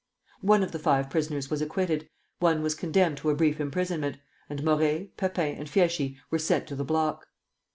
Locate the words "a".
3.29-3.35